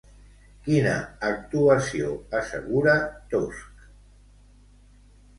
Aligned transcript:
Quina 0.67 0.93
actuació 1.27 2.07
assegura 2.39 2.95
Tusk? 3.33 3.85